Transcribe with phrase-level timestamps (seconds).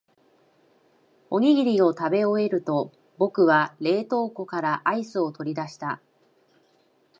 [1.29, 6.01] おにぎりを食べ終えると、僕は冷凍庫からアイスを取り出した。